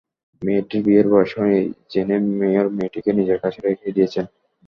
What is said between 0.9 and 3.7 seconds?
বয়স হয়নি জেনে মেয়র মেয়েটিকে নিজের কাছে